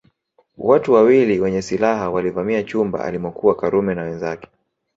Watu 0.57 0.93
wawili 0.93 1.39
wenye 1.39 1.61
silaha 1.61 2.09
walivamia 2.09 2.63
chumba 2.63 3.03
alimokuwa 3.05 3.55
Karume 3.55 3.95
na 3.95 4.01
wenzake 4.03 4.47